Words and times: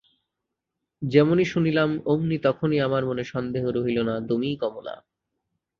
যেমনি 1.01 1.45
শুনিলাম 1.45 1.89
অমনি 2.05 2.37
তখনই 2.37 2.79
আমার 2.79 3.03
মনে 3.05 3.23
সন্দেহ 3.23 3.63
রহিল 3.69 3.97
না 4.01 4.15
তুমিই 4.27 4.55
কমলা। 4.55 4.95